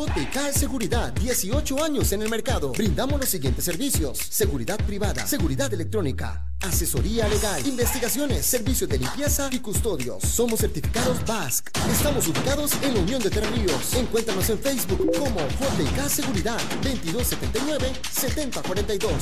[0.00, 2.72] JK Seguridad, 18 años en el mercado.
[2.72, 9.58] Brindamos los siguientes servicios: seguridad privada, seguridad electrónica, asesoría legal, investigaciones, servicios de limpieza y
[9.58, 10.22] custodios.
[10.22, 11.68] Somos certificados BASC.
[11.92, 13.94] Estamos ubicados en la Unión de Terríos.
[13.94, 19.12] Encuéntranos en Facebook como JK Seguridad 2279 7042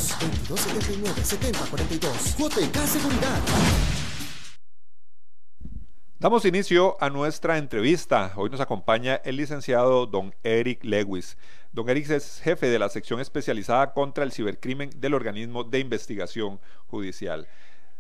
[0.49, 4.08] 2279 7042 JK Seguridad.
[6.21, 8.33] Damos inicio a nuestra entrevista.
[8.35, 11.39] Hoy nos acompaña el licenciado don Eric Lewis.
[11.71, 16.59] Don Eric es jefe de la sección especializada contra el cibercrimen del organismo de investigación
[16.89, 17.47] judicial.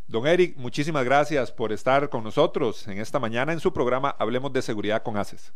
[0.08, 4.52] Don Eric, muchísimas gracias por estar con nosotros en esta mañana en su programa Hablemos
[4.52, 5.52] de Seguridad con ACES.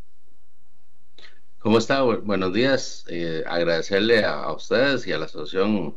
[1.59, 2.03] ¿Cómo está?
[2.03, 3.05] Buenos días.
[3.09, 5.97] Eh, agradecerle a, ustedes y a la asociación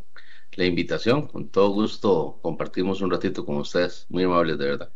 [0.53, 1.27] la invitación.
[1.27, 4.07] Con todo gusto compartimos un ratito con ustedes.
[4.09, 4.94] Muy amables, de verdad.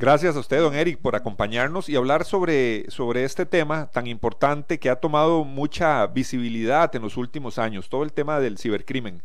[0.00, 4.78] Gracias a usted, don Eric, por acompañarnos y hablar sobre, sobre este tema tan importante
[4.78, 9.24] que ha tomado mucha visibilidad en los últimos años, todo el tema del cibercrimen.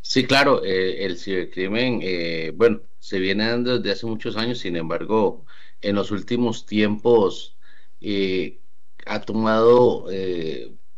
[0.00, 4.74] Sí, claro, eh, el cibercrimen, eh, bueno, se viene dando desde hace muchos años, sin
[4.74, 5.44] embargo,
[5.82, 7.58] en los últimos tiempos
[8.00, 8.56] eh,
[9.04, 10.06] ha tomado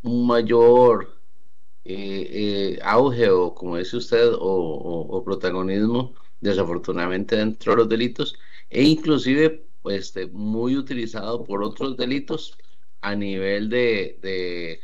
[0.02, 1.18] un mayor
[2.84, 8.36] auge o, como dice usted, o protagonismo desafortunadamente dentro de los delitos
[8.70, 12.56] e inclusive pues, este, muy utilizado por otros delitos
[13.00, 14.80] a nivel de, de,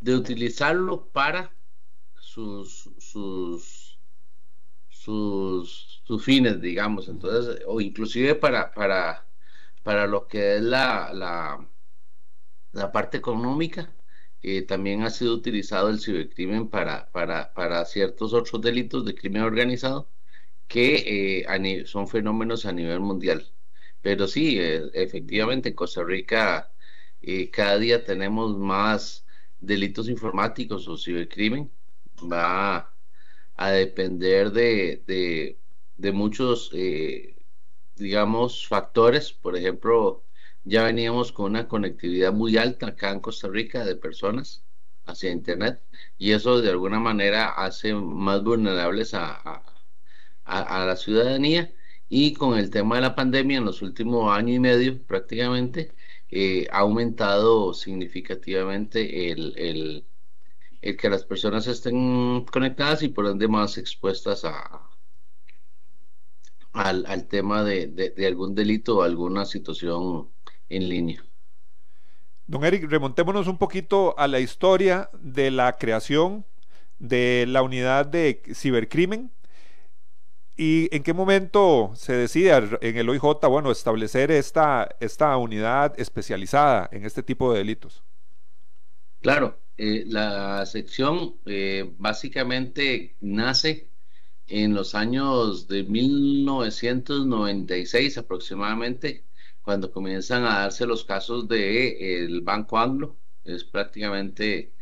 [0.00, 1.52] de, utilizarlo para
[2.20, 3.98] sus, sus,
[4.88, 9.26] sus, sus, fines, digamos, entonces, o inclusive para, para,
[9.82, 11.68] para lo que es la, la,
[12.72, 13.92] la parte económica
[14.42, 19.42] eh, también ha sido utilizado el cibercrimen para, para, para ciertos otros delitos de crimen
[19.42, 20.10] organizado
[20.68, 23.46] que eh, son fenómenos a nivel mundial.
[24.02, 26.72] Pero sí, eh, efectivamente, en Costa Rica
[27.52, 29.26] cada día tenemos más
[29.60, 31.70] delitos informáticos o cibercrimen.
[32.32, 32.94] Va
[33.56, 35.60] a depender de, de,
[35.96, 36.70] de muchos,
[37.96, 39.32] digamos, factores.
[39.32, 40.24] Por ejemplo,
[40.64, 44.64] ya veníamos con una conectividad muy alta acá en Costa Rica de personas
[45.06, 45.82] hacia Internet
[46.18, 49.62] y eso de alguna manera hace más vulnerables a,
[50.44, 51.72] a, la ciudadanía.
[52.08, 55.94] Y con el tema de la pandemia en los últimos años y medio prácticamente
[56.30, 60.06] eh, ha aumentado significativamente el, el,
[60.82, 64.90] el, que las personas estén conectadas y por ende más expuestas a,
[66.72, 70.30] al, al tema de, de, de algún delito o alguna situación
[70.70, 71.22] en línea.
[72.46, 76.46] Don Eric, remontémonos un poquito a la historia de la creación
[76.98, 79.30] de la unidad de cibercrimen
[80.56, 86.88] y en qué momento se decide en el OIJ, bueno, establecer esta, esta unidad especializada
[86.92, 88.02] en este tipo de delitos.
[89.22, 93.88] Claro, eh, la sección eh, básicamente nace
[94.48, 99.24] en los años de 1996 aproximadamente
[99.62, 104.74] cuando comienzan a darse los casos de el Banco Anglo, es prácticamente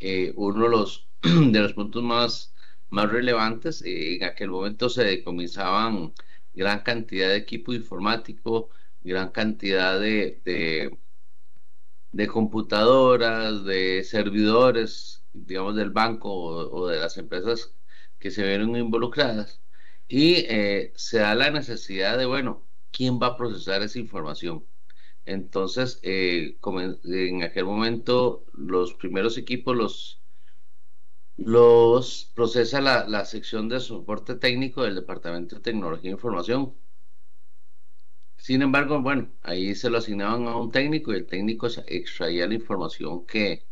[0.00, 2.54] eh, uno de los, de los puntos más,
[2.90, 3.82] más relevantes.
[3.82, 6.14] Eh, en aquel momento se decomisaban
[6.54, 8.70] gran cantidad de equipo informático,
[9.02, 10.98] gran cantidad de, de,
[12.12, 17.74] de computadoras, de servidores, digamos, del banco o, de las empresas
[18.18, 19.62] que se vieron involucradas.
[20.08, 24.64] Y eh, se da la necesidad de, bueno, quién va a procesar esa información.
[25.26, 26.56] Entonces, eh,
[27.04, 30.22] en aquel momento, los primeros equipos los,
[31.36, 36.74] los procesa la, sección de soporte técnico del Departamento de Tecnología e Información.
[38.36, 42.54] Sin embargo, bueno, ahí se lo asignaban a un técnico y el técnico extraía la
[42.54, 43.66] información que,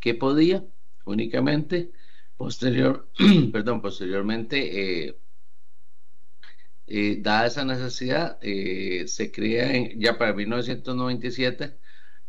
[0.00, 0.64] que podía
[1.04, 1.92] únicamente.
[2.36, 3.08] Posterior,
[3.52, 5.20] perdón, posteriormente eh,
[6.92, 11.78] eh, dada esa necesidad, eh, se crea en, ya para 1997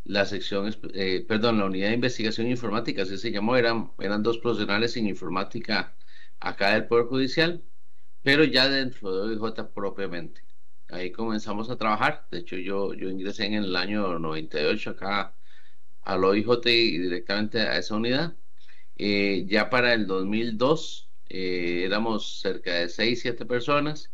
[0.04, 4.38] la sección, eh, perdón, la unidad de investigación informática, así se llamó, eran, eran dos
[4.40, 5.96] profesionales en informática
[6.40, 7.64] acá del Poder Judicial,
[8.24, 10.42] pero ya dentro de OIJ propiamente.
[10.90, 15.36] Ahí comenzamos a trabajar, de hecho yo, yo ingresé en el año 98 acá
[16.04, 18.36] al OIJ y directamente a esa unidad.
[18.98, 24.12] ya para el 2002 éramos cerca de 6, 7 personas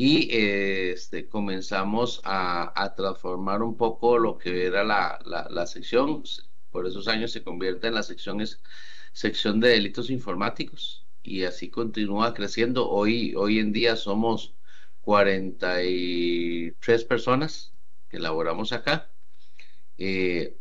[0.00, 6.22] y este, comenzamos a, transformar un poco lo que era la, sección.
[6.70, 8.60] Por esos años se convierte en la sección, es,
[9.12, 12.88] sección de delitos informáticos y así continúa creciendo.
[12.88, 14.54] Hoy, hoy en día somos
[15.00, 17.72] 43 personas
[18.08, 19.10] que laboramos acá.
[19.98, 20.56] Eh,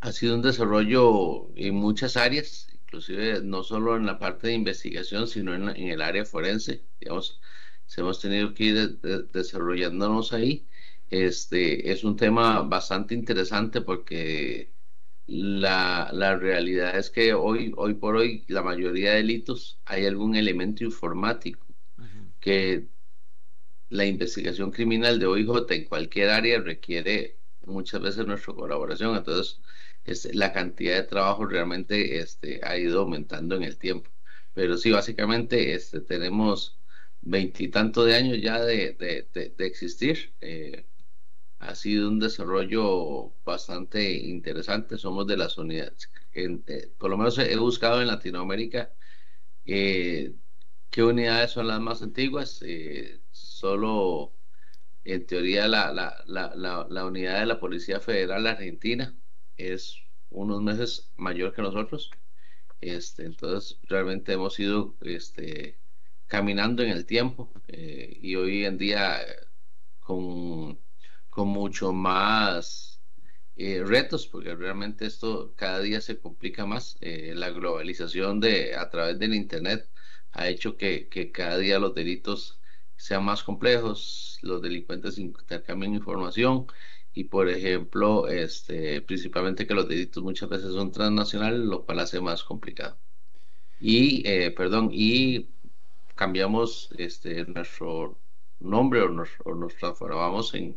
[0.00, 5.28] ha sido un desarrollo en muchas áreas, inclusive no solo en la parte de investigación,
[5.28, 6.82] sino en, el área forense.
[6.98, 7.42] Digamos,
[7.96, 8.98] hemos tenido que ir
[9.32, 10.66] desarrollándonos ahí.
[11.10, 14.72] Este es un tema bastante interesante porque
[15.26, 20.36] la, la, realidad es que hoy, hoy por hoy la mayoría de delitos hay algún
[20.36, 21.66] elemento informático
[22.40, 22.88] que
[23.88, 29.16] la investigación criminal de OIJ en cualquier área requiere muchas veces nuestra colaboración.
[29.16, 29.60] Entonces,
[30.04, 34.10] este, la cantidad de trabajo realmente este, ha ido aumentando en el tiempo.
[34.54, 36.75] Pero sí, básicamente este, tenemos
[37.26, 40.34] veintitantos de años ya de, de, existir.
[40.40, 40.86] Eh,
[41.58, 44.98] ha sido un desarrollo bastante interesante.
[44.98, 48.92] Somos de las unidades, eh, por lo menos he buscado en Latinoamérica
[49.66, 50.34] eh,
[50.90, 52.60] qué unidades son las más antiguas.
[53.32, 54.32] solo
[55.04, 59.16] en teoría la, la, la, la, unidad de la Policía Federal Argentina
[59.56, 59.98] es
[60.30, 62.10] unos meses mayor que nosotros.
[62.80, 65.78] Este, entonces, realmente hemos ido este,
[66.26, 69.18] caminando en el tiempo eh, y hoy en día
[70.00, 70.78] con,
[71.30, 73.00] con mucho más
[73.56, 76.96] eh, retos, porque realmente esto cada día se complica más.
[77.00, 79.90] Eh, la globalización de, a través del Internet
[80.32, 82.60] ha hecho que, que cada día los delitos
[82.96, 86.66] sean más complejos, los delincuentes intercambien información
[87.12, 92.20] y por ejemplo, este, principalmente que los delitos muchas veces son transnacionales, lo cual hace
[92.20, 92.98] más complicado.
[93.80, 94.22] Y,
[94.52, 95.50] perdón, y
[96.16, 98.18] cambiamos este, nuestro
[98.58, 100.76] nombre o nos, nos transformamos en,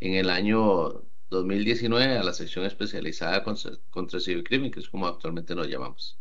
[0.00, 5.54] en el año 2019 a la sección especializada contra, contra cibercrimen, que es como actualmente
[5.54, 6.18] nos llamamos.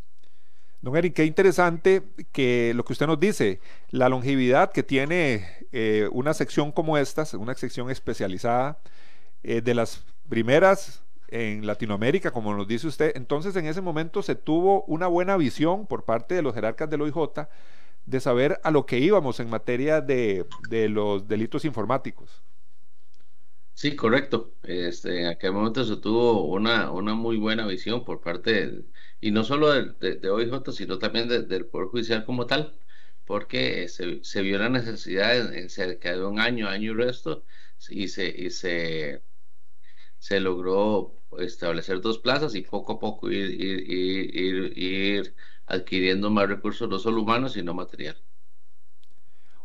[0.82, 3.60] Don Eric, qué interesante que lo que usted nos dice,
[3.90, 8.80] la longevidad que tiene eh, una sección como esta, una sección especializada,
[9.44, 13.12] eh, de las primeras en Latinoamérica, como nos dice usted.
[13.16, 17.02] Entonces, en ese momento se tuvo una buena visión por parte de los jerarcas del
[17.02, 17.16] OIJ
[18.06, 22.44] de saber a lo que íbamos en materia de, de los delitos informáticos.
[23.74, 24.54] Sí, correcto.
[24.64, 28.86] Este, en aquel momento se tuvo una, una muy buena visión por parte,
[29.20, 32.78] y no solo de, de, OIJ, sino también del Poder Judicial como tal,
[33.26, 37.46] porque se, se vio la necesidad en, cerca de un año, año y resto,
[37.90, 39.24] y se, y se
[40.20, 43.50] se logró establecer dos plazas y poco a poco ir,
[44.78, 45.36] ir,
[45.72, 48.18] adquiriendo más recursos, no solo humanos, sino material.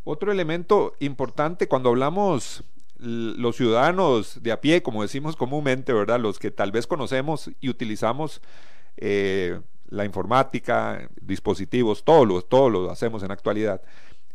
[0.04, 2.64] Otro elemento importante cuando hablamos
[2.98, 6.20] los ciudadanos de a pie, como decimos comúnmente, ¿verdad?
[6.20, 8.40] Los que tal vez conocemos y utilizamos
[8.96, 13.82] eh, la informática, dispositivos, todo lo, todo lo hacemos en actualidad.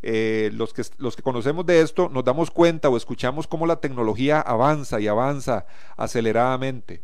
[0.03, 3.77] Eh, los, que, los que conocemos de esto nos damos cuenta o escuchamos cómo la
[3.77, 5.65] tecnología avanza y avanza
[5.95, 7.03] aceleradamente.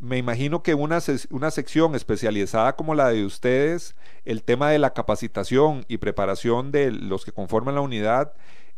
[0.00, 1.00] Me imagino que una,
[1.30, 6.92] una sección especializada como la de ustedes, el tema de la capacitación y preparación de
[6.92, 8.32] los que conforman la unidad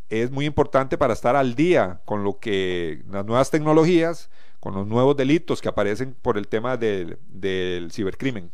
[0.08, 4.31] es muy importante para estar al día con lo que las nuevas tecnologías,
[4.61, 8.50] con los nuevos delitos que aparecen por el tema del, del cibercrimen.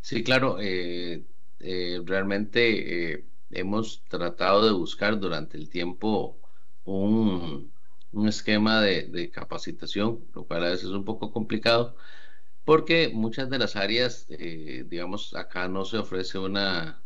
[0.00, 1.24] Sí, claro, eh,
[1.60, 6.40] eh, realmente hemos tratado de buscar durante el tiempo
[6.84, 7.72] un,
[8.28, 11.96] esquema de, capacitación, lo cual a veces es un poco complicado,
[12.64, 17.02] porque muchas de las áreas, eh, digamos, acá no se ofrece una,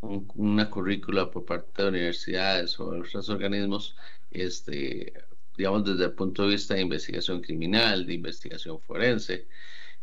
[0.00, 3.96] una currícula por parte de universidades o otros organismos,
[4.30, 5.12] este,
[5.56, 9.48] digamos, desde el punto de vista de investigación criminal, de investigación forense,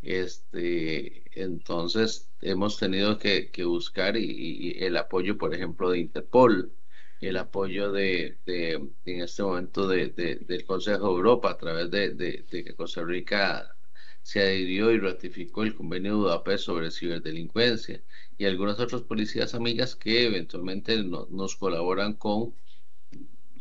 [0.01, 6.73] este, entonces hemos tenido que, buscar y, el apoyo, por ejemplo, de Interpol,
[7.21, 12.75] el apoyo de, en este momento de, del Consejo de Europa a través de, que
[12.75, 13.75] Costa Rica
[14.23, 18.01] se adhirió y ratificó el convenio de Budapest sobre ciberdelincuencia
[18.37, 22.53] y algunas otras policías amigas que eventualmente nos colaboran con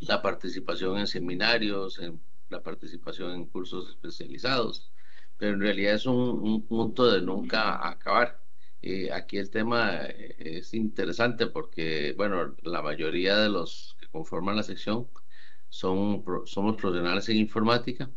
[0.01, 4.91] la participación en seminarios, en la participación en cursos especializados
[5.41, 8.39] pero en realidad es un, punto de nunca acabar.
[8.83, 14.57] Eh, aquí el tema eh, es interesante porque, bueno, la mayoría de los que conforman
[14.57, 15.09] la sección
[15.69, 18.11] son, somos profesionales en informática,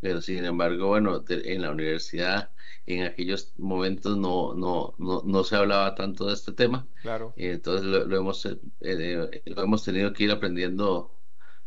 [0.00, 2.50] pero sin embargo, bueno, en la universidad
[2.86, 6.86] en aquellos momentos no, no, no, no se hablaba tanto de este tema.
[7.02, 7.32] Claro.
[7.36, 11.16] entonces lo, hemos, eh, lo hemos tenido que ir aprendiendo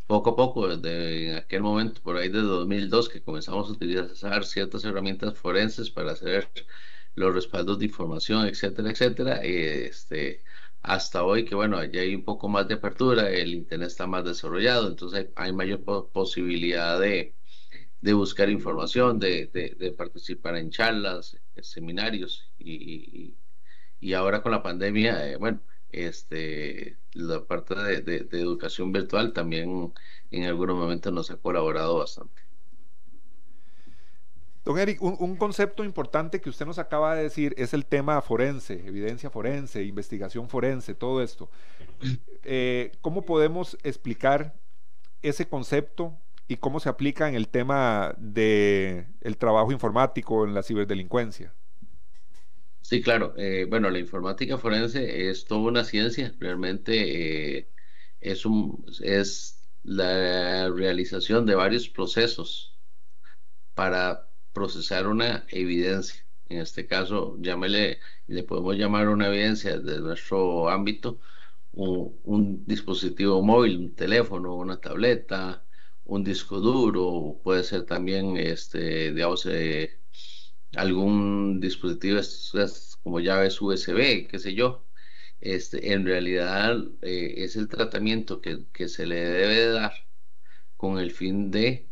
[0.06, 4.44] poco a poco, desde en aquel momento, por ahí de 2002, que comenzamos a utilizar
[4.44, 6.48] ciertas herramientas forenses para hacer
[7.16, 9.36] los respaldos de información, etcétera, etcétera.
[9.42, 10.44] Este,
[10.82, 14.24] hasta hoy que bueno, ya hay un poco más de apertura, el Internet está más
[14.24, 15.82] desarrollado, entonces hay, mayor
[16.12, 17.34] posibilidad de,
[18.00, 23.34] de, buscar información, de, de, participar en charlas, seminarios y,
[24.00, 29.92] y, ahora con la pandemia, eh, bueno, este, la parte de, educación virtual también
[30.30, 32.45] en algunos momentos nos ha colaborado bastante.
[34.66, 38.84] Don Eric, un, concepto importante que usted nos acaba de decir es el tema forense,
[38.84, 41.48] evidencia forense, investigación forense, todo esto.
[42.42, 44.54] Eh, ¿Cómo podemos explicar
[45.22, 46.18] ese concepto
[46.48, 51.54] y cómo se aplica en el tema del el trabajo informático, en la ciberdelincuencia?
[52.82, 53.34] Sí, claro.
[53.36, 56.34] Eh, bueno, la informática forense es toda una ciencia.
[56.40, 57.68] Realmente eh,
[58.20, 62.76] es, un, es la realización de varios procesos
[63.74, 66.24] para procesar una evidencia.
[66.48, 71.20] En este caso, llámele, le podemos llamar una evidencia de nuestro ámbito,
[71.72, 75.64] un, dispositivo móvil, un teléfono, una tableta,
[76.04, 80.00] un disco duro, puede ser también, este, digamos, eh,
[80.76, 82.20] algún dispositivo
[83.02, 84.86] como llaves USB, qué sé yo.
[85.40, 89.92] Este, en realidad eh, es el tratamiento que, que se le debe dar
[90.76, 91.86] con el fin de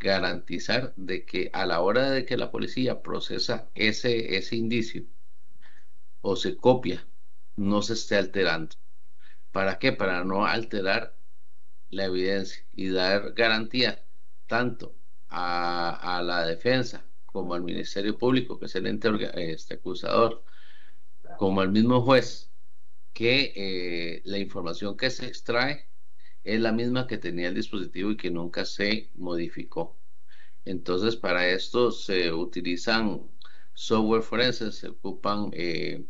[0.00, 5.04] garantizar de que a la hora de que la policía procesa ese, ese indicio
[6.22, 7.06] o se copia,
[7.56, 8.76] no se esté alterando.
[9.52, 9.92] ¿Para qué?
[9.92, 11.14] Para no alterar
[11.90, 14.02] la evidencia y dar garantía
[14.46, 14.94] tanto
[15.28, 19.08] a, la defensa como al Ministerio Público, que es el ente
[19.52, 20.44] este, acusador,
[21.38, 22.50] como al mismo juez,
[23.12, 25.89] que eh, la información que se extrae
[26.44, 29.98] es la misma que tenía el dispositivo y que nunca se modificó.
[30.64, 33.22] Entonces, para esto se utilizan
[33.74, 36.06] software forenses, se ocupan eh,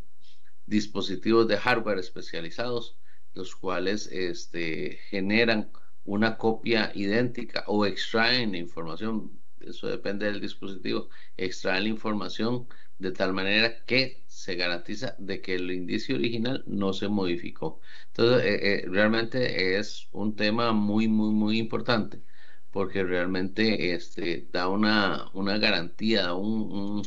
[0.67, 2.97] dispositivos de hardware especializados,
[3.35, 5.71] los cuales este, generan
[6.05, 13.33] una copia idéntica o extraen información, eso depende del dispositivo, extraen la información de tal
[13.33, 17.81] manera que se garantiza de que el indicio original no se modificó.
[18.09, 22.21] Entonces, eh, eh, realmente es un tema muy, muy, muy importante
[22.71, 27.03] porque realmente este, da una, una garantía, un,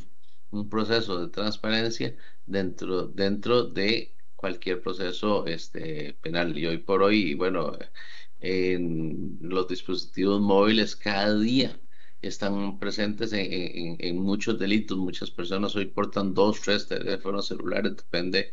[0.51, 6.57] un, proceso de transparencia dentro, dentro de cualquier proceso este, penal.
[6.57, 7.77] Y hoy por hoy, bueno,
[8.41, 11.79] en los dispositivos móviles cada día
[12.23, 14.97] están presentes en, muchos delitos.
[14.97, 18.51] Muchas personas hoy portan dos, tres teléfonos celulares, depende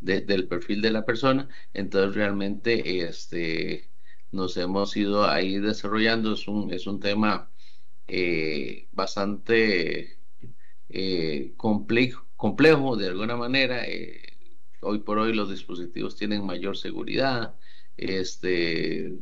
[0.00, 1.48] del perfil de la persona.
[1.72, 3.90] Entonces realmente este,
[4.32, 6.34] nos hemos ido ahí desarrollando.
[6.34, 7.50] Es un, es un tema
[8.08, 10.18] eh, bastante
[10.88, 13.86] eh, complejo, complejo de alguna manera.
[13.86, 14.20] Eh,
[14.80, 17.54] hoy por hoy los dispositivos tienen mayor seguridad,
[17.96, 19.14] este,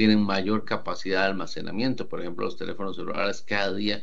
[0.00, 2.08] tienen mayor capacidad de almacenamiento.
[2.08, 4.02] Por ejemplo, los teléfonos celulares cada día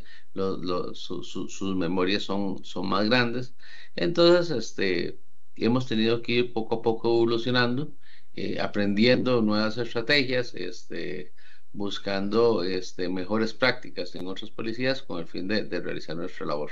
[0.94, 3.56] sus memorias son, más grandes.
[3.96, 5.20] Entonces, este,
[5.56, 7.96] hemos tenido que ir poco a poco evolucionando,
[8.36, 11.34] eh, aprendiendo nuevas estrategias, este,
[11.72, 16.70] buscando este, mejores prácticas en otras policías con el fin de, realizar nuestra labor.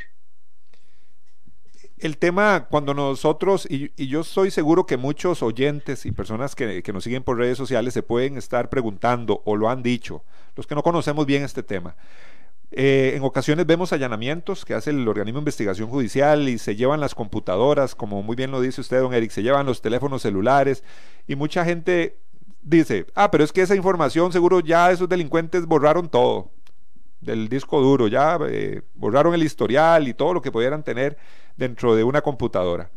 [1.97, 6.91] El tema, cuando nosotros, y, yo estoy seguro que muchos oyentes y personas que, que,
[6.93, 10.23] nos siguen por redes sociales se pueden estar preguntando o lo han dicho,
[10.55, 11.95] los que no conocemos bien este tema.
[12.71, 16.99] Eh, en ocasiones vemos allanamientos que hace el organismo de investigación judicial y se llevan
[16.99, 20.83] las computadoras, como muy bien lo dice usted, don Eric, se llevan los teléfonos celulares
[21.27, 22.17] y mucha gente
[22.61, 26.51] dice, ah, pero es que esa información seguro ya esos delincuentes borraron todo
[27.25, 31.17] del disco duro, ya eh, borraron el historial y todo lo que pudieran tener
[31.57, 32.91] dentro de una computadora.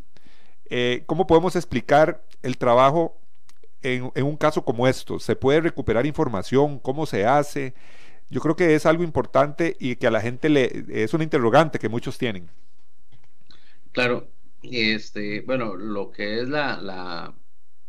[0.70, 3.18] Eh, ¿Cómo podemos explicar el trabajo
[3.82, 5.18] en, un caso como esto?
[5.18, 6.78] ¿Se puede recuperar información?
[6.78, 7.74] ¿Cómo se hace?
[8.28, 11.78] Yo creo que es algo importante y que a la gente le es un interrogante
[11.78, 12.50] que muchos tienen.
[13.92, 14.28] Claro,
[14.62, 17.34] este, bueno, lo que es la, la,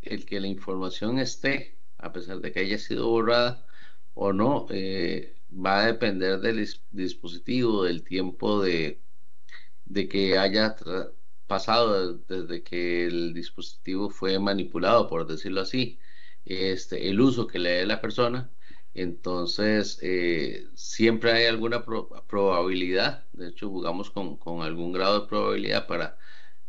[0.00, 3.66] el que la información esté, a pesar de que haya sido borrada
[4.14, 9.00] o no, eh, va a depender del dispositivo, del tiempo de,
[9.86, 10.76] de que haya
[11.46, 15.98] pasado desde que el dispositivo fue manipulado, por decirlo así,
[16.44, 18.50] este, el uso que le dé la persona
[18.94, 26.18] entonces, eh, siempre hay alguna probabilidad, de hecho jugamos con, algún grado de probabilidad para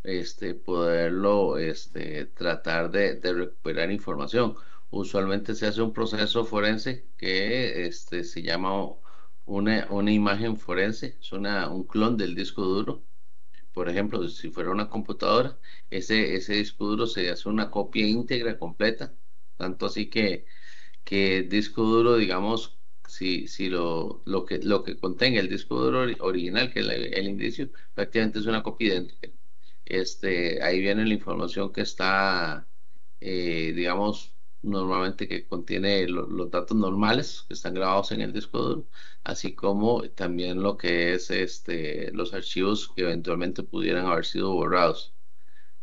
[0.03, 4.55] este, poderlo este, tratar de, recuperar información.
[4.91, 8.93] Usualmente se hace un proceso forense que este, se llama
[9.45, 13.03] una, imagen forense, es una, un clon del disco duro,
[13.73, 18.59] por ejemplo, si fuera una computadora, ese, ese disco duro se hace una copia íntegra,
[18.59, 19.15] completa,
[19.57, 20.45] tanto así que,
[21.03, 25.75] que el disco duro, digamos, si, si lo, lo, que, lo que contenga el disco
[25.79, 29.29] duro original, que es el, indicio, prácticamente es una copia idéntica.
[29.85, 32.67] Este, ahí viene la información que está,
[33.19, 34.30] eh, digamos,
[34.61, 38.87] normalmente que contiene los datos normales que están grabados en el disco duro,
[39.23, 45.15] así como también lo que es este, los archivos que eventualmente pudieran haber sido borrados.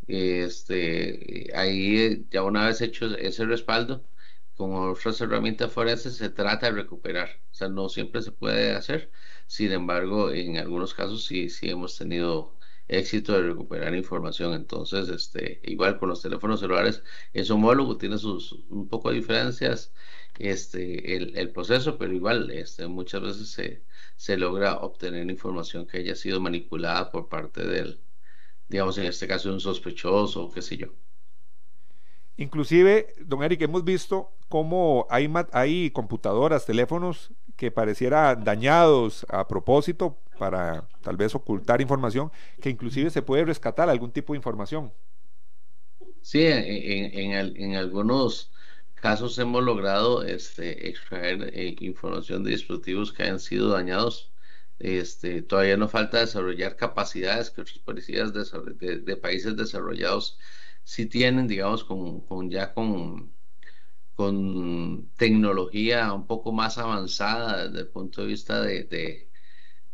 [0.07, 4.09] Este, ahí ya una vez hecho ese respaldo,
[4.57, 7.29] con otras herramientas forenses se trata de recuperar.
[7.51, 9.13] O sea, no siempre se puede hacer.
[9.47, 12.58] Sin embargo, en algunos casos sí, sí hemos tenido
[12.89, 14.55] éxito de recuperar información.
[14.55, 17.03] Entonces, este, igual con los teléfonos celulares
[17.33, 19.93] es homólogo, tiene sus un poco de diferencias
[20.39, 23.85] este, el, el proceso, pero igual este, muchas veces se,
[24.17, 28.01] se logra obtener información que haya sido manipulada por parte del,
[28.69, 30.89] digamos, en este caso, un sospechoso o qué sé yo.
[32.37, 40.17] Inclusive, don Eric, hemos visto cómo hay, hay computadoras, teléfonos que parecieran dañados a propósito
[40.39, 42.31] para tal vez ocultar información,
[42.63, 44.93] que inclusive se puede rescatar algún tipo de información.
[46.23, 48.53] Sí, en, en, algunos
[48.95, 54.31] casos hemos logrado este, extraer eh, información de dispositivos que hayan sido dañados.
[54.79, 60.39] Este, todavía nos falta desarrollar capacidades que otros policías de, de, países desarrollados
[60.85, 63.33] sí tienen, digamos, con, con ya con
[64.19, 69.31] con tecnología un poco más avanzada desde el punto de vista de, de,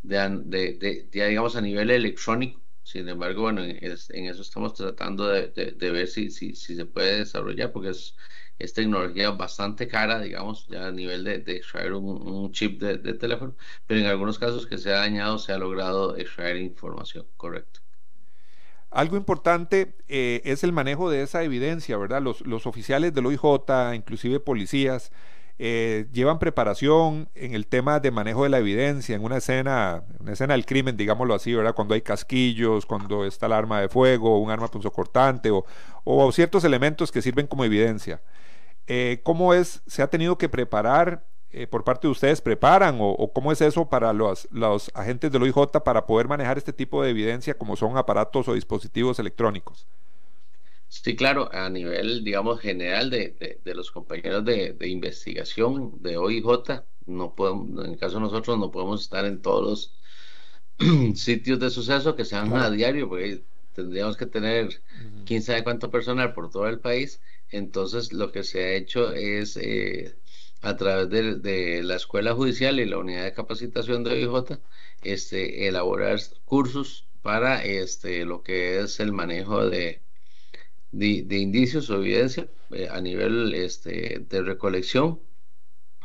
[0.03, 2.63] de, digamos, a nivel electrónico.
[2.83, 7.73] Sin embargo, bueno, en, eso estamos tratando de, ver si, si, si, se puede desarrollar,
[7.73, 8.17] porque es,
[8.59, 13.57] es tecnología bastante cara, digamos, ya a nivel de, extraer un, un chip de, teléfono,
[13.87, 17.84] pero en algunos casos que se ha dañado se ha logrado extraer información, correcto.
[18.95, 22.23] Algo importante eh, es el manejo de esa evidencia, ¿verdad?
[22.23, 23.43] Los, oficiales del OIJ,
[23.93, 25.11] inclusive policías,
[25.59, 30.33] eh, llevan preparación en el tema de manejo de la evidencia, en una escena, una
[30.35, 31.75] escena del crimen, digámoslo así, ¿verdad?
[31.75, 35.65] Cuando hay casquillos, cuando está el arma de fuego, un arma punzocortante o,
[36.05, 38.23] o ciertos elementos que sirven como evidencia.
[38.87, 41.25] Eh, ¿Cómo es, se ha tenido que preparar
[41.57, 45.43] eh, por parte de ustedes preparan o, cómo es eso para los, los agentes del
[45.43, 49.87] OIJ para poder manejar este tipo de evidencia como son aparatos o dispositivos electrónicos?
[50.89, 56.45] Sí, claro, a nivel, digamos, general de, de, los compañeros de, de, investigación de OIJ,
[57.07, 59.95] no podemos, en el caso de nosotros no podemos estar en todos
[60.79, 63.43] los sitios de suceso que sean a diario, porque
[63.75, 64.83] tendríamos que tener
[65.27, 67.21] quién sabe cuánto personal por todo el país.
[67.51, 70.17] Entonces, lo que se ha hecho es eh,
[70.65, 71.11] a través
[71.43, 74.59] de, la Escuela Judicial y la Unidad de Capacitación de OIJ,
[75.03, 80.03] este, elaborar cursos para este, lo que es el manejo de,
[80.93, 85.21] de, indicios o evidencia eh, a nivel este, de recolección.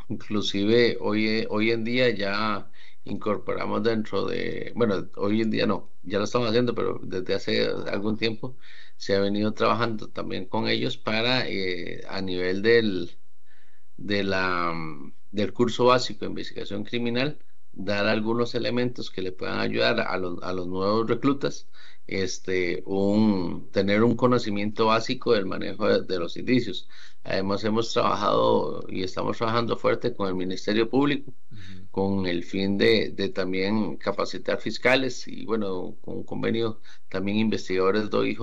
[0.08, 2.70] Inclusive hoy, hoy en día ya
[3.04, 7.66] incorporamos dentro de, bueno, hoy en día no, ya lo estamos haciendo, pero desde hace
[7.90, 8.56] algún tiempo
[8.96, 13.19] se ha venido trabajando también con ellos para eh, a nivel del
[14.00, 14.74] de la,
[15.30, 17.38] del curso básico de investigación criminal,
[17.72, 21.68] dar algunos elementos que le puedan ayudar a los, a los nuevos reclutas,
[22.06, 26.88] este, un, tener un conocimiento básico del manejo de, los indicios.
[27.22, 31.34] Además, hemos trabajado y estamos trabajando fuerte con el Ministerio Público,
[31.90, 38.10] con el fin de, de, también capacitar fiscales y, bueno, con un convenio también investigadores
[38.10, 38.40] de OIJ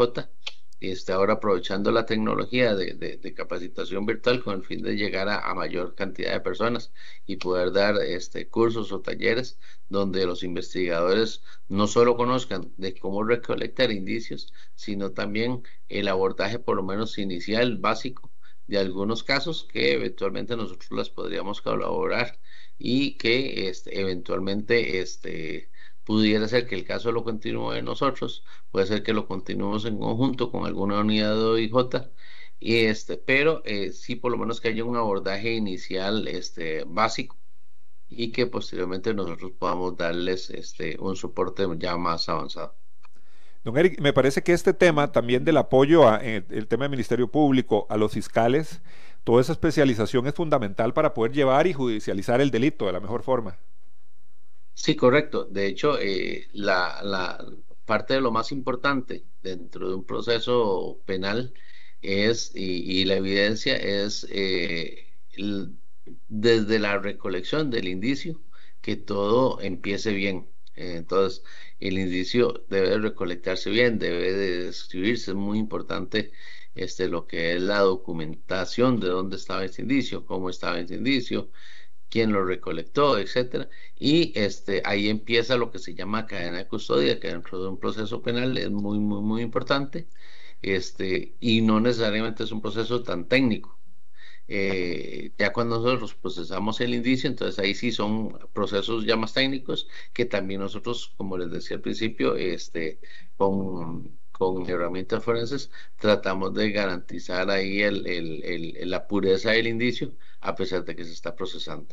[0.80, 5.96] está ahora aprovechando la tecnología de, capacitación virtual con el fin de llegar a, mayor
[5.96, 6.92] cantidad de personas
[7.26, 9.60] y poder dar este, cursos o talleres
[9.90, 16.76] donde los investigadores no solo conozcan de cómo recolectar indicios, sino también el abordaje por
[16.78, 18.32] lo menos inicial, básico,
[18.68, 22.40] de algunos casos que eventualmente nosotros las podríamos colaborar
[22.78, 25.70] y que este, eventualmente este,
[26.08, 30.52] pudiera ser que el caso lo continúe nosotros, puede ser que lo continuemos en conjunto
[30.52, 31.74] con alguna unidad de OIJ,
[32.62, 37.36] y este, pero eh, sí por lo menos que haya un abordaje inicial este, básico
[38.08, 42.74] y que posteriormente nosotros podamos darles este, un soporte ya más avanzado.
[43.66, 47.30] Don Eric, me parece que este tema también del apoyo a el tema del Ministerio
[47.30, 48.82] Público, a los fiscales,
[49.26, 53.24] toda esa especialización es fundamental para poder llevar y judicializar el delito de la mejor
[53.24, 53.58] forma.
[54.78, 55.46] Sí, correcto.
[55.46, 57.44] De hecho, eh, la, la,
[57.86, 61.54] parte de lo más importante dentro de un proceso penal
[62.02, 65.08] es, y, la evidencia es eh,
[66.28, 68.42] desde la recolección del indicio,
[68.82, 70.50] que todo empiece bien.
[70.76, 71.44] entonces,
[71.80, 76.32] el indicio debe recolectarse bien, debe de describirse, es muy importante
[76.76, 81.52] este, lo que es la documentación de dónde estaba ese indicio, cómo estaba ese indicio,
[82.10, 87.20] quién lo recolectó, etcétera, y este, ahí empieza lo que se llama cadena de custodia,
[87.20, 90.08] que dentro de un proceso penal es muy, muy, muy importante,
[90.62, 93.78] este, y no necesariamente es un proceso tan técnico.
[94.50, 99.88] Eh, ya cuando nosotros procesamos el indicio, entonces ahí sí son procesos ya más técnicos
[100.14, 103.00] que también nosotros, como les decía al principio, este,
[103.36, 110.86] con, con herramientas forenses tratamos de garantizar ahí el, la pureza del indicio a pesar
[110.86, 111.88] de que se está procesando.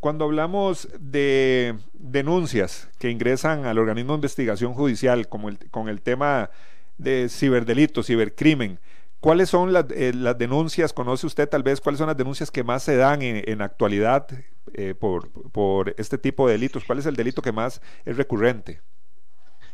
[0.00, 6.50] Cuando hablamos de denuncias que ingresan al organismo de investigación judicial, como con el tema
[6.98, 8.78] de ciberdelito, cibercrimen,
[9.20, 10.92] ¿cuáles son las, eh, las, denuncias?
[10.92, 14.26] ¿Conoce usted tal vez cuáles son las denuncias que más se dan en, actualidad
[14.74, 16.84] eh, por este tipo de delitos?
[16.84, 18.80] ¿Cuál es el delito que más es recurrente?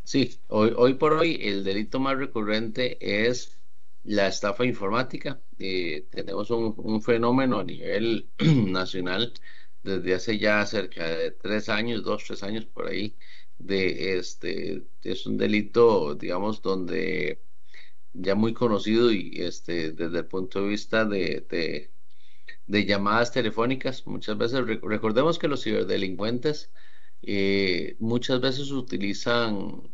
[0.04, 3.58] Sí, hoy, hoy por hoy el delito más recurrente es
[4.04, 5.40] la estafa informática.
[5.58, 9.32] Eh, tenemos un, fenómeno a nivel nacional
[9.82, 13.16] desde hace ya cerca de tres años, dos, tres años por ahí,
[13.58, 17.42] de este, es un delito, digamos, donde
[18.12, 21.90] ya muy conocido y este, desde el punto de vista de,
[22.66, 26.70] de, llamadas telefónicas, muchas veces, recordemos que los ciberdelincuentes
[27.22, 29.90] eh, muchas veces utilizan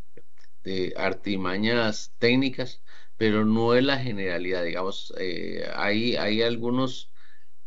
[0.65, 2.83] de artimañas técnicas
[3.19, 7.13] pero no es la generalidad, digamos, eh, hay, hay algunos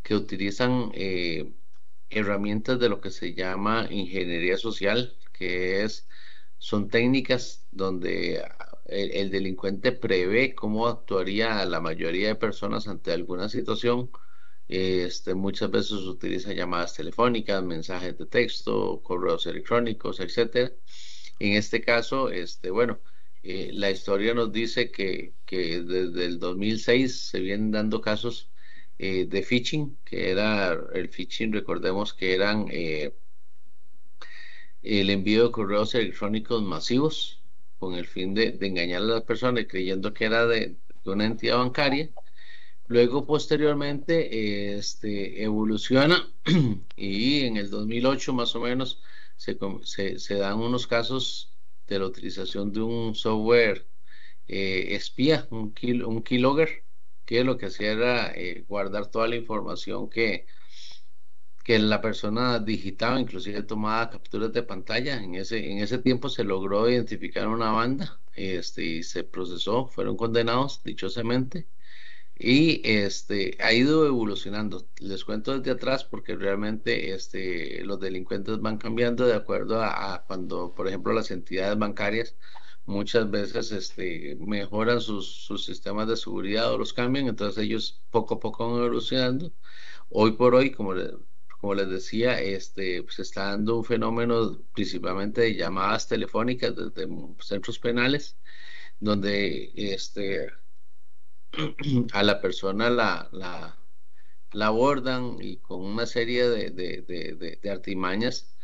[0.04, 1.54] que utilizan eh,
[2.10, 6.08] herramientas de lo que se llama ingeniería social, que es,
[6.58, 8.43] son técnicas donde
[8.86, 14.12] el, delincuente prevé cómo actuaría la mayoría de personas ante alguna situación.
[14.72, 20.72] Este, muchas veces utiliza llamadas telefónicas, mensajes de texto, correos electrónicos, etcétera.
[21.40, 23.02] En este caso, este, bueno,
[23.44, 28.50] eh, la historia nos dice que, desde el 2006 se vienen dando casos
[28.98, 33.14] eh, de phishing, que era el phishing, recordemos que eran eh,
[34.82, 37.44] el envío de correos electrónicos masivos
[37.78, 42.10] con el fin de, engañar a las personas creyendo que era de, una entidad bancaria.
[42.92, 46.30] Luego, posteriormente, este, evoluciona
[46.98, 49.02] y en el 2008 más o menos
[49.38, 51.56] se, dan unos casos
[51.88, 53.88] de la utilización de un software
[54.50, 56.84] eh, espía, un, kill, un keylogger,
[57.26, 60.46] que lo que hacía era eh, guardar toda la información que,
[61.64, 65.24] que la persona digitaba, inclusive tomaba capturas de pantalla.
[65.24, 70.18] En ese, en ese tiempo se logró identificar una banda este, y se procesó, fueron
[70.18, 71.68] condenados dichosamente
[72.44, 74.88] y este ha ido evolucionando.
[75.00, 80.74] Les cuento desde atrás porque realmente este, los delincuentes van cambiando de acuerdo a, cuando,
[80.74, 82.36] por ejemplo, las entidades bancarias
[82.86, 88.36] muchas veces este, mejoran sus, sus, sistemas de seguridad o los cambian, entonces ellos poco
[88.36, 89.54] a poco van evolucionando.
[90.10, 90.94] Hoy por hoy, como,
[91.60, 97.08] como les decía, este, se está dando un fenómeno principalmente de llamadas telefónicas desde
[97.40, 98.38] centros penales,
[99.00, 100.52] donde este,
[102.14, 108.56] a la persona la, la, abordan y con una serie de, de, de, artimañas,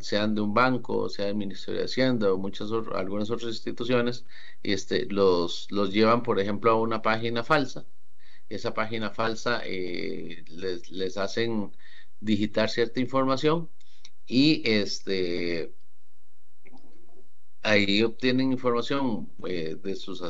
[0.00, 4.24] sean de un banco, sea del Ministerio de Hacienda o muchas algunas otras instituciones,
[4.62, 7.86] este, los, los llevan, por ejemplo, a una página falsa.
[8.48, 11.72] Esa página falsa eh, les, les hacen
[12.20, 13.70] digitar cierta información
[14.26, 15.74] y este
[17.62, 20.22] ahí obtienen información eh, de sus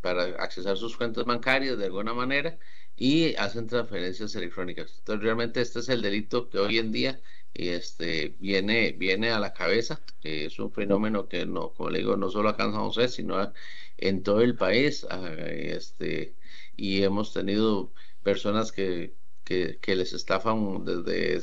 [0.00, 2.58] para accesar sus cuentas bancarias de alguna manera
[2.96, 4.96] y hacen transferencias electrónicas.
[4.98, 7.20] Entonces realmente este es el delito que hoy en día
[7.54, 10.02] este, viene, viene a la cabeza.
[10.22, 13.52] es un fenómeno que no, como le digo, no solo acá en San José, sino
[13.98, 15.06] en todo el país.
[15.10, 16.36] Ah, este,
[16.76, 21.36] y hemos tenido personas que, que, que les estafan desde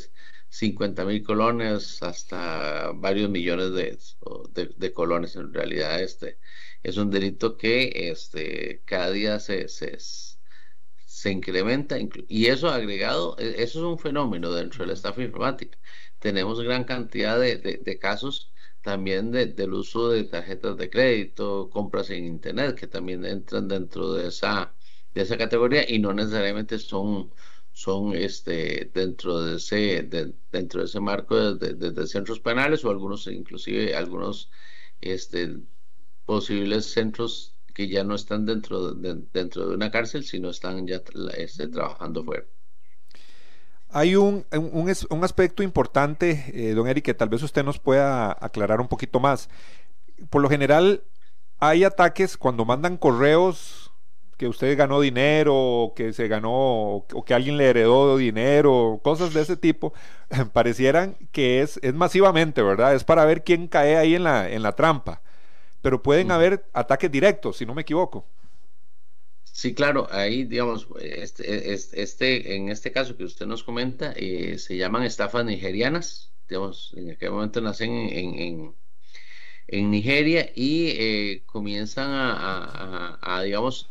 [0.50, 3.98] 50 mil colones hasta varios millones de,
[4.76, 5.36] de, colones.
[5.36, 6.40] En realidad, este
[6.84, 9.98] es un delito que este, cada día se, se,
[11.06, 15.78] se incrementa y eso agregado, e, eso es un fenómeno dentro de la estafa informática.
[16.20, 22.26] Tenemos gran cantidad de, de casos también del uso de tarjetas de crédito, compras en
[22.26, 24.74] internet, que también entran dentro de esa,
[25.14, 27.34] de esa categoría y no necesariamente son
[27.78, 30.02] son este dentro de ese
[30.52, 34.50] dentro de ese marco de, centros penales o algunos inclusive algunos
[35.00, 35.60] este
[36.26, 41.04] posibles centros que ya no están dentro de, dentro de una cárcel sino están ya
[41.38, 42.48] este, trabajando fuera
[43.90, 48.82] Hay un, un, aspecto importante, eh, don Eric, que tal vez usted nos pueda aclarar
[48.82, 49.50] un poquito más.
[50.30, 51.04] Por lo general,
[51.60, 53.87] hay ataques cuando mandan correos
[54.38, 59.42] que usted ganó dinero, que se ganó, o que alguien le heredó dinero, cosas de
[59.42, 59.94] ese tipo,
[60.54, 62.96] parecieran que es, es masivamente, ¿verdad?
[62.96, 65.22] Es para ver quién cae ahí en la, en la trampa.
[65.82, 68.26] Pero pueden haber ataques directos, si no me equivoco.
[69.58, 74.78] Sí, claro, ahí, digamos, este, este, en este caso que usted nos comenta, eh, se
[74.78, 78.76] llaman estafas nigerianas, digamos, en aquel momento nacen en,
[79.68, 83.90] en, Nigeria y eh, comienzan a, digamos,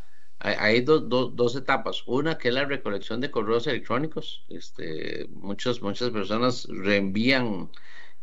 [0.54, 2.02] hay dos etapas.
[2.06, 4.44] Una que es la recolección de correos electrónicos.
[4.48, 7.70] Este, muchos, muchas personas reenvían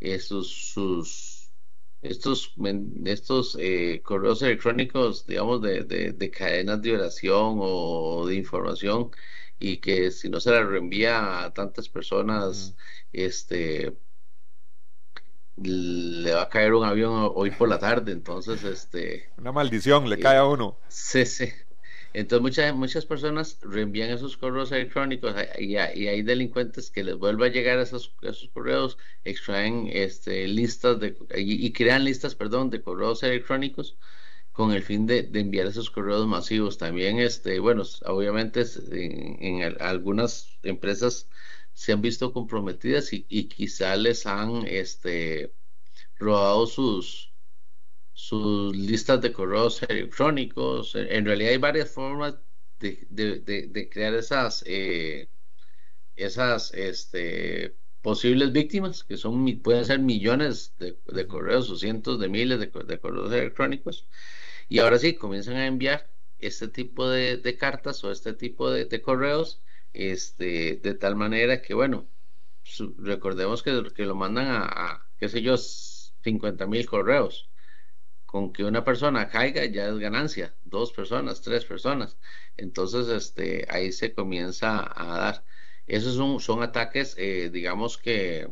[0.00, 1.44] eh, sus
[2.04, 2.54] estos,
[3.06, 9.10] estos eh, correos electrónicos, digamos, de, de, cadenas de oración o de información
[9.58, 12.76] y que si no se la reenvía a tantas personas,
[13.12, 13.96] este
[15.56, 20.18] le va a caer un avión hoy por la tarde, entonces este una maldición le
[20.18, 20.76] cae a uno.
[20.88, 21.48] Sí, sí.
[22.14, 27.50] Entonces muchas, muchas personas reenvían esos correos electrónicos y, hay delincuentes que les vuelve a
[27.50, 33.98] llegar esos, esos correos, extraen este, listas de, y, crean listas, perdón, de correos electrónicos
[34.52, 36.78] con el fin de, enviar esos correos masivos.
[36.78, 41.28] También, este, bueno, obviamente en, algunas empresas
[41.74, 45.52] se han visto comprometidas y, y quizá les han este,
[46.16, 47.33] robado sus,
[48.14, 50.94] sus listas de correos electrónicos.
[50.94, 52.36] En realidad hay varias formas
[52.80, 55.28] de, crear esas, eh,
[56.16, 62.60] esas este, posibles víctimas, que son pueden ser millones de, correos o cientos de miles
[62.60, 64.06] de, correos electrónicos.
[64.68, 69.62] Y ahora sí, comienzan a enviar este tipo de, cartas o este tipo de, correos,
[69.92, 72.06] este, de tal manera que, bueno,
[72.98, 77.48] recordemos que, que lo mandan a, a, qué sé yo, 50 mil correos
[78.34, 82.18] con que una persona caiga ya es ganancia, dos personas, tres personas.
[82.56, 85.44] Entonces, este, ahí se comienza a dar.
[85.86, 88.48] Esos son, son ataques, eh, digamos que,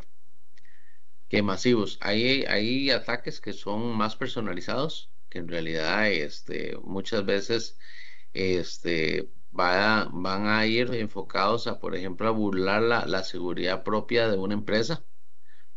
[1.28, 1.98] que masivos.
[2.00, 7.78] Hay, hay ataques que son más personalizados, que en realidad este, muchas veces
[8.32, 14.38] este, van a ir enfocados a, por ejemplo, a burlar la, la seguridad propia de
[14.38, 15.04] una empresa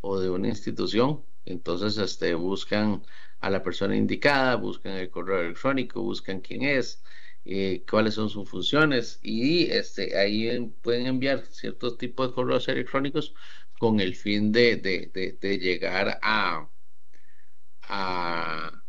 [0.02, 1.26] o de una institución.
[1.46, 3.04] Entonces, este, buscan
[3.40, 7.04] a la persona indicada, buscan el correo electrónico, buscan quién es,
[7.46, 13.36] eh, cuáles son sus funciones y este, ahí pueden enviar ciertos tipos de correos electrónicos
[13.78, 16.70] con el fin de, de, llegar a,
[17.84, 18.84] a,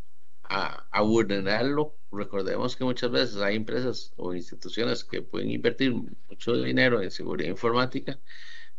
[0.91, 1.97] a, vulnerarlo.
[2.11, 7.51] Recordemos que muchas veces hay empresas o instituciones que pueden invertir mucho dinero en seguridad
[7.51, 8.19] informática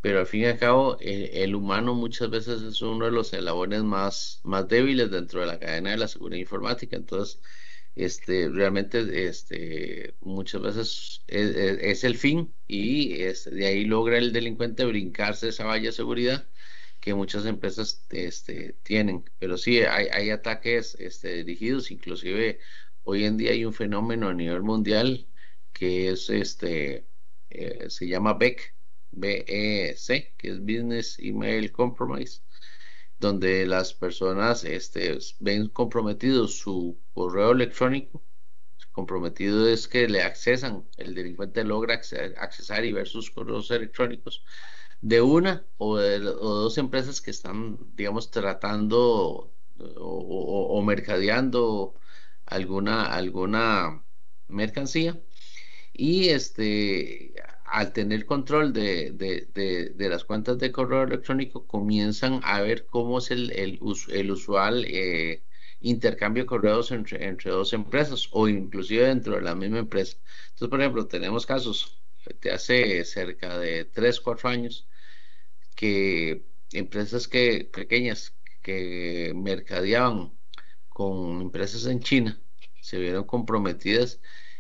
[0.08, 3.84] pero al fin y al cabo el humano muchas veces es uno de los eslabones
[3.84, 7.42] más, más débiles dentro de la cadena de la seguridad informática, entonces
[7.94, 14.86] este, realmente este, muchas veces es, el fin y este, de ahí logra el delincuente
[14.86, 16.48] brincarse esa valla de seguridad
[17.02, 22.60] que muchas empresas este, tienen, pero sí hay, hay ataques este, dirigidos, inclusive
[23.04, 25.28] hoy en día hay un fenómeno a nivel mundial
[25.74, 27.06] que es este,
[27.50, 28.77] eh, se llama BEC,
[29.12, 32.42] BEC, que es Business Email Compromise,
[33.20, 38.24] donde las personas este, ven comprometido su correo electrónico.
[38.92, 44.44] Comprometido es que le accesan, el delincuente logra accesar y ver sus correos electrónicos
[45.02, 51.94] de una o, dos empresas que están, digamos, tratando o, o mercadeando
[52.46, 54.04] alguna, alguna
[54.48, 55.22] mercancía
[55.94, 57.34] y este
[57.68, 63.32] al tener control de, de, las cuentas de correo electrónico, comienzan a ver cómo es
[63.32, 65.44] el, el, el usual eh,
[65.82, 70.18] intercambio de correos entre, entre dos empresas o inclusive dentro de la misma empresa.
[70.50, 72.02] Entonces, por ejemplo, tenemos casos
[72.42, 74.88] de hace cerca de 3, 4 años
[75.76, 80.34] que empresas que, pequeñas que mercadeaban
[80.90, 82.42] con empresas en China
[82.82, 84.20] se vieron comprometidas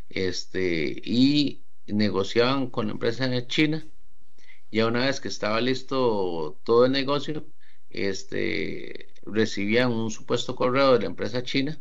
[0.09, 3.85] este, y negociaban con la empresa de China.
[4.71, 7.45] Ya una vez que estaba listo todo el negocio,
[7.89, 11.79] este, recibían un supuesto correo de la empresa china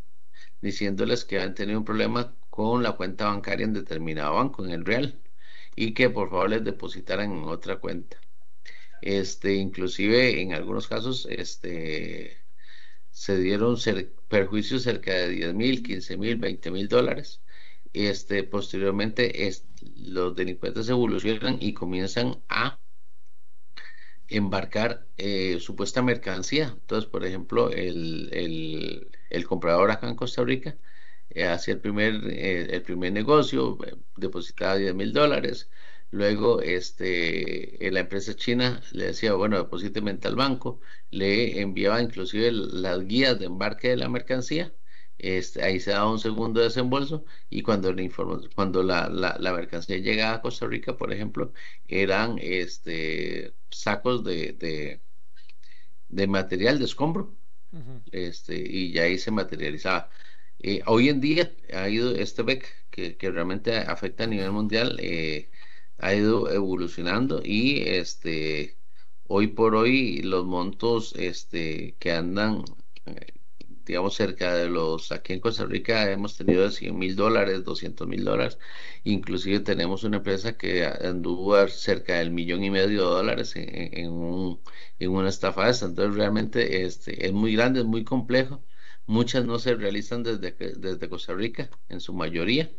[0.60, 4.84] diciéndoles que han tenido un problema con la cuenta bancaria en determinado banco, en el
[4.84, 5.20] real,
[5.76, 8.18] y que por favor les depositaran en otra cuenta.
[9.02, 12.38] Este, inclusive en algunos casos, este,
[13.10, 13.76] se dieron
[14.28, 17.40] perjuicios cerca de 10 mil, 15 mil, 20 mil dólares
[17.96, 19.50] este, posteriormente
[19.96, 22.78] los delincuentes evolucionan y comienzan a
[24.28, 26.68] embarcar eh, supuesta mercancía.
[26.80, 29.08] Entonces, por ejemplo, el,
[29.48, 30.76] comprador acá en Costa Rica
[31.30, 33.78] eh, hacía el primer, eh, el primer negocio,
[34.16, 35.70] depositaba 10 mil dólares.
[36.10, 40.80] Luego, este, la empresa china le decía, bueno, deposíteme al banco,
[41.10, 44.72] le enviaba inclusive las guías de embarque de la mercancía
[45.18, 47.94] este, ahí se daba un segundo desembolso y cuando,
[48.54, 51.52] cuando la, la, mercancía llegaba a Costa Rica, por ejemplo,
[51.88, 55.00] eran este, sacos de,
[56.08, 57.34] de, material de escombro
[58.12, 60.10] este, y ya ahí se materializaba.
[60.58, 64.96] Eh, hoy en día ha ido este BEC que, que realmente afecta a nivel mundial,
[65.00, 65.50] eh,
[65.98, 68.76] ha ido evolucionando y este,
[69.28, 72.64] hoy por hoy los montos este, que andan
[73.06, 73.35] eh,
[73.86, 78.06] digamos, cerca de los, aquí en Costa Rica hemos tenido de 100 mil dólares, 200
[78.08, 78.58] mil dólares,
[79.04, 84.60] inclusive tenemos una empresa que anduvo cerca del millón y medio de dólares en, un,
[84.98, 88.64] en una estafa esta, entonces realmente este, es muy grande, es muy complejo,
[89.06, 92.70] muchas no se realizan desde, desde Costa Rica, en su mayoría,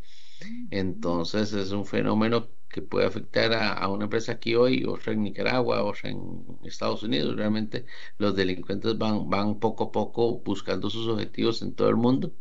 [0.69, 5.83] entonces es un fenómeno que puede afectar a, una empresa aquí hoy, otra en Nicaragua,
[5.83, 7.35] otra en Estados Unidos.
[7.35, 7.85] Realmente
[8.17, 12.31] los delincuentes van, van poco a poco buscando sus objetivos en todo el mundo.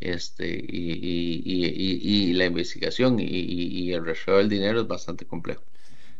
[0.00, 5.62] Este, y, y, y, la investigación y, el resto del dinero es bastante complejo.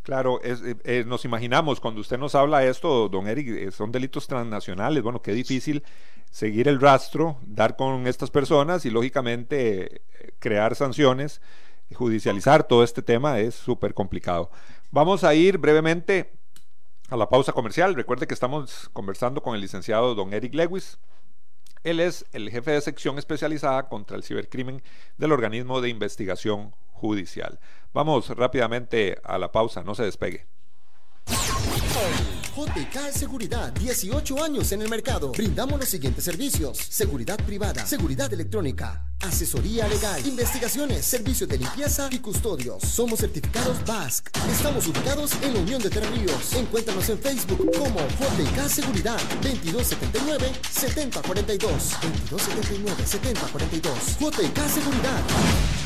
[0.02, 3.70] Claro, es, eh, eh, nos imaginamos, cuando usted nos habla de esto, don Eric, eh,
[3.70, 5.84] son delitos transnacionales, bueno, qué difícil
[6.30, 10.02] seguir el rastro, dar con estas personas y lógicamente
[10.38, 11.40] crear sanciones
[11.94, 14.50] judicializar todo este tema es súper complicado.
[14.90, 16.32] Vamos a ir brevemente
[17.08, 17.94] a la pausa comercial.
[17.94, 20.98] Recuerde que estamos conversando con el licenciado don Eric Lewis.
[21.84, 24.82] Él es el jefe de sección especializada contra el cibercrimen
[25.16, 27.60] del organismo de investigación judicial.
[27.92, 30.46] Vamos rápidamente a la pausa, no se despegue.
[32.58, 35.30] JK Seguridad, 18 años en el mercado.
[35.30, 42.18] Brindamos los siguientes servicios: seguridad privada, seguridad electrónica, asesoría legal, investigaciones, servicios de limpieza y
[42.18, 42.82] custodios.
[42.82, 44.36] Somos certificados BASC.
[44.50, 46.52] Estamos ubicados en la Unión de Tres Ríos.
[46.54, 51.70] Encuéntranos en Facebook como JK Seguridad 2279 7042.
[52.02, 54.18] 2279 7042.
[54.18, 55.77] JK Seguridad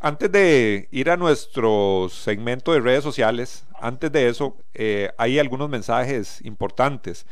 [0.00, 5.68] antes de ir a nuestro segmento de redes sociales, antes de eso, eh, hay algunos
[5.68, 7.26] mensajes importantes.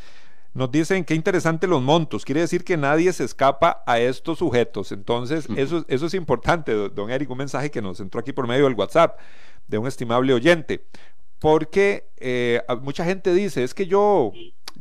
[0.53, 4.91] Nos dicen que interesante los montos, quiere decir que nadie se escapa a estos sujetos.
[4.91, 8.65] Entonces, eso, eso es importante, don Eric, un mensaje que nos entró aquí por medio
[8.65, 9.19] del WhatsApp
[9.69, 10.85] de un estimable oyente.
[11.39, 14.33] Porque eh, mucha gente dice, es que yo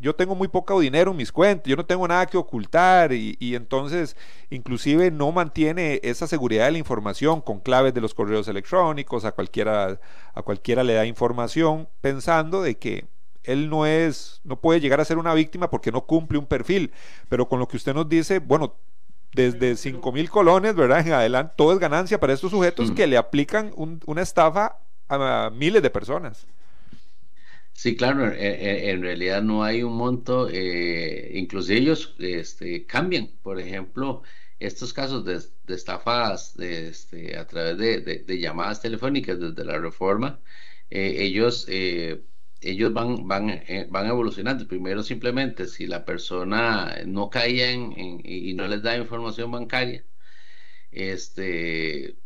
[0.02, 3.38] yo tengo muy poco dinero en mis cuentas, yo no tengo nada que ocultar y,
[3.56, 4.16] entonces
[4.50, 9.32] inclusive no mantiene esa seguridad de la información con claves de los correos electrónicos, a
[9.32, 10.00] cualquiera,
[10.34, 13.08] a cualquiera le da información pensando de que
[13.44, 16.92] él no es, no puede llegar a ser una víctima porque no cumple un perfil,
[17.30, 18.76] pero con lo que usted nos dice, bueno,
[19.34, 21.06] desde 5 mil colones, ¿verdad?
[21.06, 25.82] En adelante, todo es ganancia para estos sujetos que le aplican una estafa a miles
[25.82, 26.48] de personas.
[27.82, 34.22] Sí, claro, en, realidad no hay un monto, eh, inclusive ellos este, cambian, por ejemplo,
[34.60, 35.39] estos casos de,
[35.74, 40.42] estafas este, a través de, llamadas telefónicas desde la reforma,
[40.89, 42.22] eh, ellos, eh,
[42.62, 44.68] ellos van, van, eh, van evolucionando.
[44.68, 47.94] Primero simplemente si la persona no caía en,
[48.26, 50.04] y no les da información bancaria,
[50.92, 52.18] este,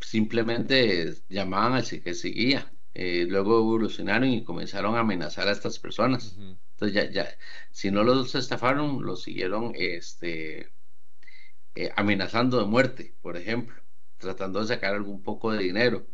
[0.00, 6.36] simplemente llamaban al que seguía eh, luego evolucionaron y comenzaron a amenazar a estas personas.
[6.38, 7.28] Entonces ya, ya,
[7.70, 10.72] si no los estafaron, los siguieron este,
[11.74, 13.80] eh, amenazando de muerte, por ejemplo,
[14.18, 16.06] tratando de sacar algún poco de dinero.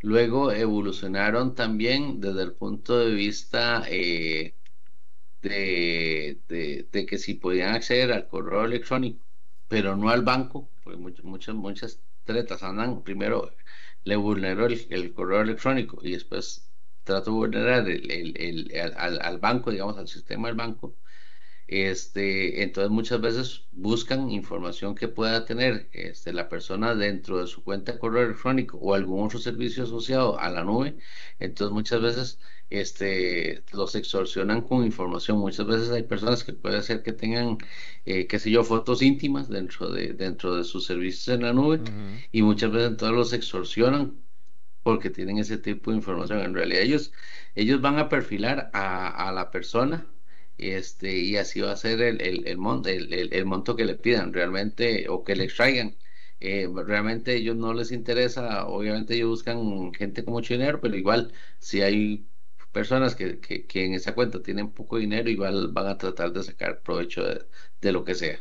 [0.00, 4.54] Luego evolucionaron también desde el punto de vista eh,
[5.42, 9.24] de, de, que si podían acceder al correo electrónico,
[9.68, 13.50] pero no al banco, porque muchas, muchas, muchas tretas andan primero
[14.08, 16.66] le vulneró el, correo electrónico y después
[17.04, 20.96] trató de vulnerar el, al, al, banco, digamos, al sistema del banco,
[21.68, 27.62] este, entonces muchas veces buscan información que pueda tener este, la persona dentro de su
[27.62, 30.96] cuenta de correo electrónico o algún otro servicio asociado a la nube.
[31.38, 32.40] Entonces muchas veces
[32.70, 35.38] este, los extorsionan con información.
[35.38, 37.58] Muchas veces hay personas que puede ser que tengan,
[38.06, 41.82] eh, qué sé yo, fotos íntimas dentro de, dentro de sus servicios en la nube
[42.32, 44.16] y muchas veces entonces los extorsionan
[44.82, 46.40] porque tienen ese tipo de información.
[46.40, 47.12] En realidad ellos,
[47.54, 50.06] ellos van a perfilar a, a la persona
[50.58, 54.32] este, y así va a ser el, el, el, monto, el, monto que le pidan
[54.32, 55.96] realmente o que le extraigan.
[56.40, 60.96] eh, realmente a ellos no les interesa, obviamente ellos buscan gente con mucho dinero, pero
[60.96, 62.26] igual si hay
[62.72, 66.80] personas que, que, en esa cuenta tienen poco dinero, igual van a tratar de sacar
[66.80, 67.22] provecho
[67.80, 68.38] de, lo que sea.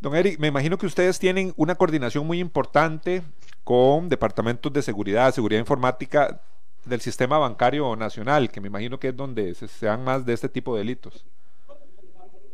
[0.00, 3.22] Don Eric, me imagino que ustedes tienen una coordinación muy importante
[3.64, 6.40] con departamentos de seguridad, seguridad informática
[6.84, 10.48] del sistema bancario nacional, que me imagino que es donde se, dan más de este
[10.48, 11.24] tipo de delitos.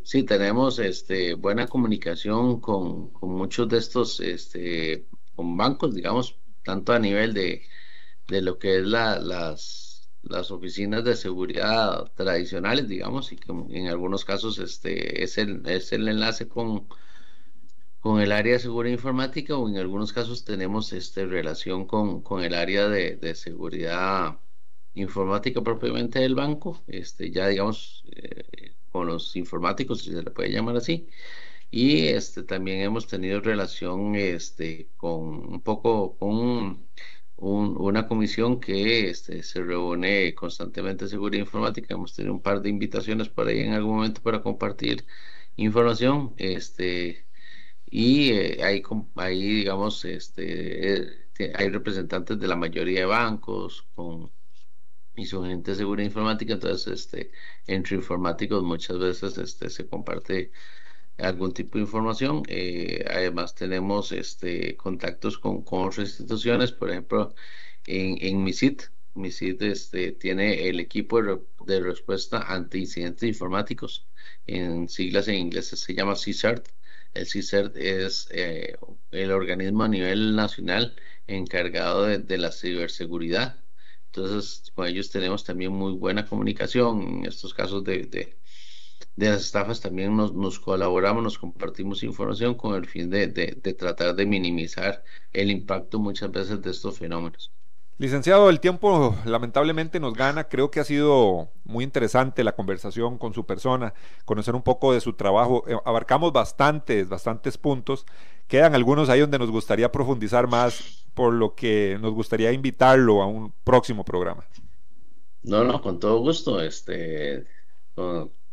[0.03, 6.99] Sí, tenemos este, buena comunicación con, muchos de estos, este, con bancos, digamos, tanto a
[6.99, 7.63] nivel de,
[8.29, 13.89] de lo que es la, las, las oficinas de seguridad tradicionales, digamos, y que en
[13.89, 16.87] algunos casos este, es, el, es el enlace con,
[18.05, 22.45] con el área de seguridad informática o en algunos casos tenemos este, relación con, con
[22.45, 24.39] el área de, de seguridad
[24.95, 30.53] informática propiamente del banco, este, ya digamos, eh, con los informáticos, si se le puede
[30.53, 31.09] llamar así.
[31.71, 36.87] Y este, también hemos tenido relación este, con un poco con
[37.37, 41.95] una comisión que este, se reúne constantemente de seguridad informática.
[41.95, 45.07] Hemos tenido un par de invitaciones por ahí en algún momento para compartir
[45.57, 46.35] información.
[46.37, 47.27] Este,
[47.87, 48.83] y eh, hay,
[49.17, 50.95] ahí, digamos, este,
[51.39, 54.31] eh, hay representantes de la mayoría de bancos con
[55.17, 57.31] y su gente de seguridad informática, entonces este,
[57.67, 60.51] entre informáticos muchas veces este, se comparte
[61.19, 62.43] algún tipo de información.
[62.49, 67.35] Eh, además tenemos este, contactos con, con, otras instituciones, por ejemplo,
[67.87, 68.83] en, en MISIT.
[69.15, 74.09] MISIT este, tiene el equipo de, respuesta ante incidentes informáticos,
[74.47, 76.69] en siglas en inglés se llama CSERT.
[77.15, 78.77] El CSERT es eh,
[79.11, 80.97] el organismo a nivel nacional
[81.27, 83.65] encargado de, la ciberseguridad
[84.15, 87.03] entonces, con ellos tenemos también muy buena comunicación.
[87.03, 88.39] En estos casos de, de,
[89.17, 93.27] las estafas también nos, nos, colaboramos, nos compartimos información con el fin de
[93.77, 95.03] tratar de minimizar
[95.33, 97.51] el impacto muchas veces de estos fenómenos.
[97.97, 100.45] Licenciado, el tiempo lamentablemente nos gana.
[100.45, 105.01] Creo que ha sido muy interesante la conversación con su persona, conocer un poco de
[105.01, 105.63] su trabajo.
[105.69, 108.05] Eh, abarcamos bastantes, bastantes puntos.
[108.49, 113.27] Quedan algunos ahí donde nos gustaría profundizar más, por lo que nos gustaría invitarlo a
[113.27, 114.45] un próximo programa.
[115.45, 116.61] No, no, con todo gusto.
[116.61, 117.47] Este,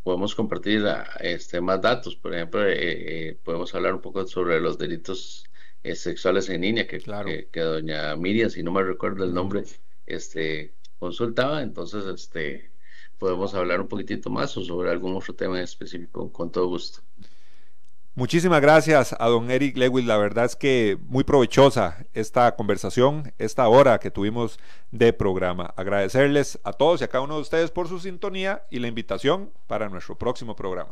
[0.03, 0.85] podemos compartir
[1.19, 2.15] este, más datos.
[2.15, 2.75] Por ejemplo, eh,
[3.29, 5.45] eh, podemos hablar un poco sobre los delitos
[5.83, 6.99] eh, sexuales en línea que,
[7.51, 9.63] que, doña Miriam, si no me recuerdo el nombre,
[10.05, 12.71] este consultaba, entonces este
[13.17, 17.01] podemos hablar un poquitito más o sobre algún otro tema en específico, con todo gusto.
[18.13, 20.05] Muchísimas gracias a don Eric Lewis.
[20.05, 24.59] La verdad es que muy provechosa esta conversación, esta hora que tuvimos
[24.91, 25.73] de programa.
[25.77, 29.51] Agradecerles a todos y a cada uno de ustedes por su sintonía y la invitación
[29.67, 30.91] para nuestro próximo programa.